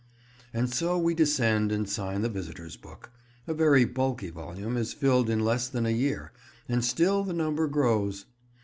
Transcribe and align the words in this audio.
And 0.51 0.73
so 0.73 0.97
we 0.97 1.13
descend 1.13 1.71
and 1.71 1.87
sign 1.87 2.23
the 2.23 2.27
visitors' 2.29 2.75
book. 2.75 3.11
A 3.45 3.53
very 3.53 3.85
bulky 3.85 4.31
volume 4.31 4.75
is 4.75 4.93
filled 4.93 5.29
in 5.29 5.41
less 5.45 5.67
than 5.67 5.85
a 5.85 5.91
year, 5.91 6.33
and 6.67 6.83
still 6.83 7.23
the 7.23 7.33
number 7.33 7.67
grows. 7.67 8.25